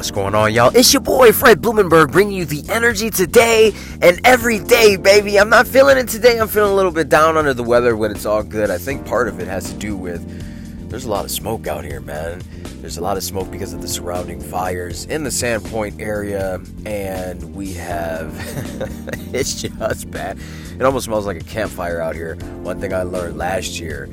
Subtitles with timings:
[0.00, 0.74] What's going on, y'all?
[0.74, 5.38] It's your boy Fred Blumenberg bringing you the energy today and every day, baby.
[5.38, 6.40] I'm not feeling it today.
[6.40, 8.70] I'm feeling a little bit down under the weather, but it's all good.
[8.70, 11.84] I think part of it has to do with there's a lot of smoke out
[11.84, 12.42] here, man.
[12.80, 17.54] There's a lot of smoke because of the surrounding fires in the Sandpoint area, and
[17.54, 18.34] we have
[19.34, 20.38] it's just bad.
[20.78, 22.36] It almost smells like a campfire out here.
[22.62, 24.08] One thing I learned last year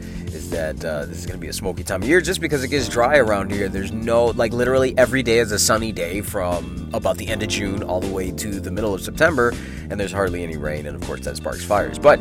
[0.49, 2.69] that uh, this is going to be a smoky time of year just because it
[2.69, 3.69] gets dry around here.
[3.69, 7.49] There's no, like, literally every day is a sunny day from about the end of
[7.49, 9.53] June all the way to the middle of September,
[9.89, 11.99] and there's hardly any rain, and of course, that sparks fires.
[11.99, 12.19] But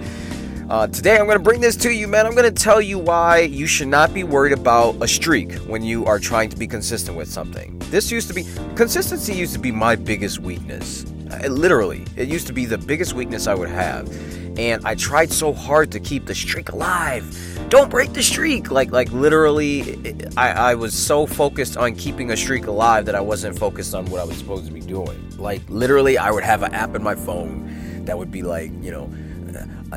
[0.69, 2.27] uh, today, I'm going to bring this to you, man.
[2.27, 5.83] I'm going to tell you why you should not be worried about a streak when
[5.83, 7.79] you are trying to be consistent with something.
[7.91, 11.05] This used to be, consistency used to be my biggest weakness.
[11.31, 14.09] Uh, literally, it used to be the biggest weakness I would have.
[14.59, 17.25] And I tried so hard to keep the streak alive.
[17.69, 18.71] Don't break the streak.
[18.71, 23.21] Like, like literally, I, I was so focused on keeping a streak alive that I
[23.21, 25.37] wasn't focused on what I was supposed to be doing.
[25.37, 28.91] Like, literally, I would have an app in my phone that would be like, you
[28.91, 29.13] know,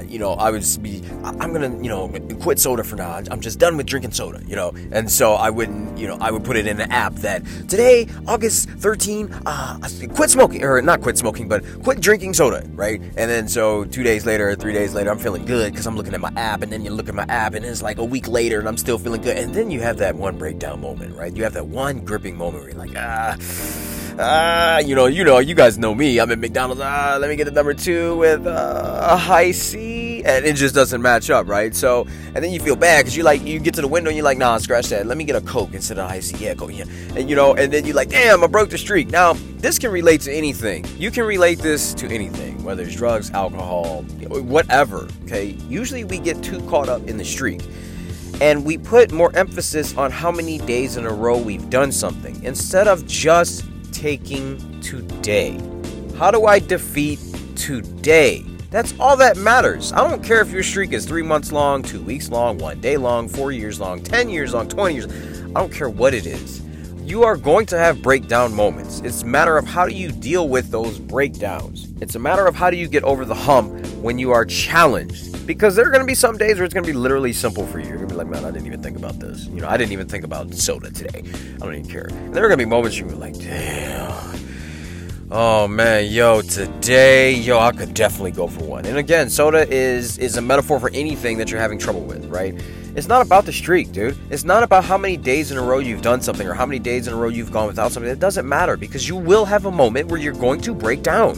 [0.07, 2.07] you know, I would just be, I'm gonna, you know,
[2.41, 3.21] quit soda for now.
[3.31, 4.73] I'm just done with drinking soda, you know.
[4.91, 8.07] And so I wouldn't, you know, I would put it in an app that today,
[8.27, 9.79] August 13, uh,
[10.13, 13.01] quit smoking, or not quit smoking, but quit drinking soda, right?
[13.01, 16.13] And then so two days later, three days later, I'm feeling good because I'm looking
[16.13, 18.27] at my app, and then you look at my app, and it's like a week
[18.27, 19.37] later, and I'm still feeling good.
[19.37, 21.35] And then you have that one breakdown moment, right?
[21.35, 25.39] You have that one gripping moment where you're like, ah ah, you know, you know,
[25.39, 26.19] you guys know me.
[26.19, 26.81] I'm at McDonald's.
[26.83, 31.01] Ah, let me get the number two with uh, a Hi-C, and it just doesn't
[31.01, 31.73] match up, right?
[31.73, 34.17] So, and then you feel bad because you like you get to the window and
[34.17, 35.05] you're like, nah, scratch that.
[35.05, 36.37] Let me get a Coke instead of Hi-C.
[36.37, 39.09] Yeah, go yeah, and you know, and then you're like, damn, I broke the streak.
[39.09, 40.85] Now, this can relate to anything.
[40.97, 45.07] You can relate this to anything, whether it's drugs, alcohol, whatever.
[45.23, 47.61] Okay, usually we get too caught up in the streak
[48.41, 52.41] and we put more emphasis on how many days in a row we've done something
[52.43, 55.59] instead of just taking today?
[56.17, 57.19] How do I defeat
[57.55, 58.43] today?
[58.71, 59.91] That's all that matters.
[59.93, 62.97] I don't care if your streak is three months long, two weeks long, one day
[62.97, 65.07] long, four years long, 10 years long, 20 years.
[65.55, 66.61] I don't care what it is.
[67.03, 68.99] You are going to have breakdown moments.
[68.99, 71.91] It's a matter of how do you deal with those breakdowns.
[72.01, 75.28] It's a matter of how do you get over the hump when you are challenged.
[75.49, 77.65] Because there are going to be some days where it's going to be literally simple
[77.65, 77.87] for you.
[77.87, 79.47] You're going to be like, man, I didn't even think about this.
[79.47, 81.23] You know, I didn't even think about soda today.
[81.55, 82.05] I don't even care.
[82.05, 84.39] And there are going to be moments you're like, damn.
[85.31, 88.85] Oh man, yo, today, yo, I could definitely go for one.
[88.85, 92.53] And again, soda is is a metaphor for anything that you're having trouble with, right?
[92.95, 94.17] It's not about the streak, dude.
[94.29, 96.77] It's not about how many days in a row you've done something or how many
[96.77, 98.11] days in a row you've gone without something.
[98.11, 101.33] It doesn't matter because you will have a moment where you're going to break down.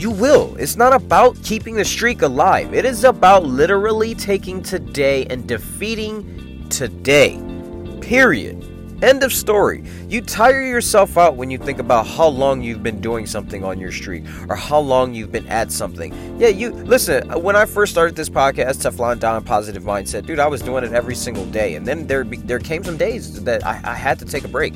[0.00, 0.56] You will.
[0.56, 2.72] It's not about keeping the streak alive.
[2.72, 7.38] It is about literally taking today and defeating today.
[8.00, 8.64] Period.
[9.02, 9.84] End of story.
[10.08, 13.78] You tire yourself out when you think about how long you've been doing something on
[13.78, 16.14] your streak or how long you've been at something.
[16.40, 17.28] Yeah, you listen.
[17.42, 20.94] When I first started this podcast, Teflon Don Positive Mindset, dude, I was doing it
[20.94, 24.24] every single day, and then there there came some days that I, I had to
[24.24, 24.72] take a break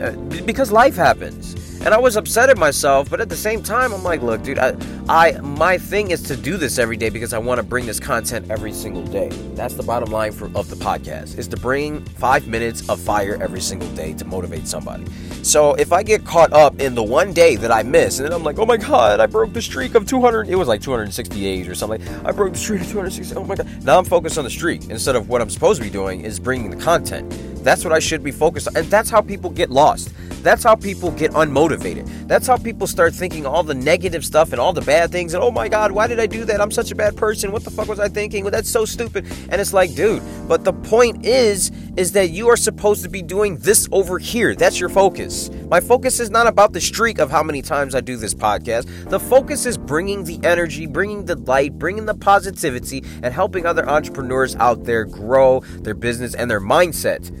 [0.00, 0.12] uh,
[0.46, 4.02] because life happens and I was upset at myself, but at the same time, I'm
[4.02, 4.76] like, look, dude, I,
[5.08, 8.00] I my thing is to do this every day because I want to bring this
[8.00, 9.28] content every single day.
[9.54, 13.38] That's the bottom line for, of the podcast is to bring five minutes of fire
[13.40, 15.04] every single day to motivate somebody.
[15.42, 18.32] So if I get caught up in the one day that I miss, and then
[18.32, 20.48] I'm like, oh my god, I broke the streak of 200.
[20.48, 22.06] It was like 260 days or something.
[22.24, 23.36] I broke the streak of 260.
[23.36, 23.84] Oh my god.
[23.84, 26.40] Now I'm focused on the streak instead of what I'm supposed to be doing is
[26.40, 27.30] bringing the content.
[27.62, 30.12] That's what I should be focused on, and that's how people get lost.
[30.46, 32.28] That's how people get unmotivated.
[32.28, 35.34] That's how people start thinking all the negative stuff and all the bad things.
[35.34, 36.60] And oh my God, why did I do that?
[36.60, 37.50] I'm such a bad person.
[37.50, 38.44] What the fuck was I thinking?
[38.44, 39.26] Well, that's so stupid.
[39.50, 43.22] And it's like, dude, but the point is, is that you are supposed to be
[43.22, 44.54] doing this over here.
[44.54, 45.50] That's your focus.
[45.68, 49.10] My focus is not about the streak of how many times I do this podcast.
[49.10, 53.88] The focus is bringing the energy, bringing the light, bringing the positivity, and helping other
[53.88, 57.32] entrepreneurs out there grow their business and their mindset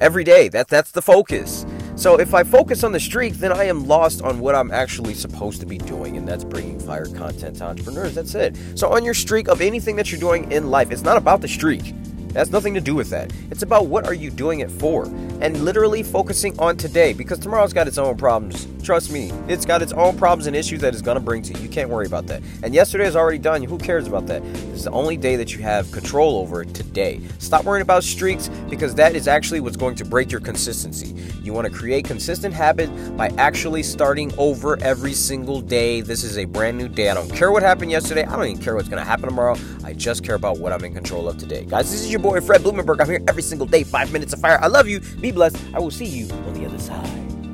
[0.00, 0.48] every day.
[0.48, 1.64] That, that's the focus.
[1.94, 5.14] So if I focus on the streak, then I am lost on what I'm actually
[5.14, 8.14] supposed to be doing, and that's bringing fire content to entrepreneurs.
[8.14, 8.56] That's it.
[8.74, 11.48] So on your streak of anything that you're doing in life, it's not about the
[11.48, 11.94] streak.
[12.32, 13.30] It has nothing to do with that.
[13.50, 15.04] It's about what are you doing it for?
[15.42, 18.66] And literally focusing on today because tomorrow's got its own problems.
[18.82, 21.54] Trust me, it's got its own problems and issues that it's going to bring to
[21.54, 21.60] you.
[21.60, 22.42] You can't worry about that.
[22.64, 23.62] And yesterday is already done.
[23.62, 24.42] Who cares about that?
[24.42, 27.20] This is the only day that you have control over today.
[27.38, 31.14] Stop worrying about streaks because that is actually what's going to break your consistency.
[31.42, 36.00] You want to create consistent habit by actually starting over every single day.
[36.00, 37.08] This is a brand new day.
[37.08, 38.24] I don't care what happened yesterday.
[38.24, 39.56] I don't even care what's going to happen tomorrow.
[39.84, 41.64] I just care about what I'm in control of today.
[41.66, 43.00] Guys, this is your boy Fred Blumenberg.
[43.00, 44.58] I'm here every single day, five minutes of fire.
[44.60, 44.98] I love you.
[45.20, 45.56] Be blessed.
[45.72, 47.31] I will see you on the other side.